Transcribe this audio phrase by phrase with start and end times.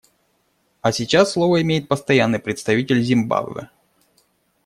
[0.81, 3.69] А сейчас слово имеет Постоянный представитель Зимбабве.